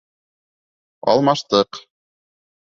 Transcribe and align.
Алмаштыҡ. 1.13 1.81